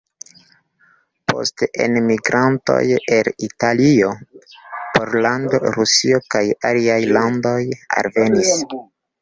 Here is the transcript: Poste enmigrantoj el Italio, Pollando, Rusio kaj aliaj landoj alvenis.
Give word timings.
Poste 1.31 1.67
enmigrantoj 1.85 2.79
el 3.17 3.29
Italio, 3.49 4.09
Pollando, 4.97 5.61
Rusio 5.77 6.21
kaj 6.37 6.45
aliaj 6.71 6.99
landoj 7.19 7.57
alvenis. 8.03 8.53